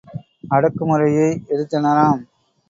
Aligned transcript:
அடக்கு 0.51 0.83
முறையை 0.85 1.27
எதிர்த்தனராம். 1.49 2.21